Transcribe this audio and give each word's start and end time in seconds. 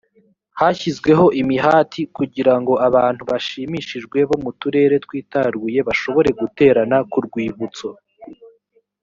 hashyizweho 0.59 1.25
imihati 1.41 2.01
kugira 2.15 2.53
ngo 2.61 2.73
abantu 2.87 3.21
bashimishijwe 3.29 4.17
bo 4.29 4.37
mu 4.43 4.51
turere 4.59 4.95
twitaruye 5.05 5.79
bashobore 5.87 6.29
guterana 6.39 6.97
ku 7.11 7.17
rwibutso 7.25 7.87